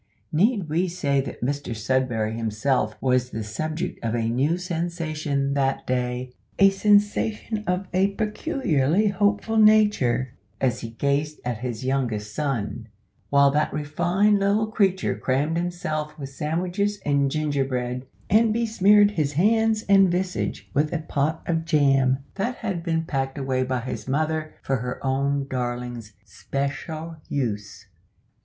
[0.31, 5.85] Need we say that Mr Sudberry himself was the subject of a new sensation that
[5.85, 12.87] day, a sensation of a peculiarly hopeful nature, as he gazed at his youngest son;
[13.29, 19.33] while that refined little creature crammed himself with sandwiches and ginger bread, and besmeared his
[19.33, 24.07] hands and visage with a pot of jam, that had been packed away by his
[24.07, 27.85] mother for her own darling's special use?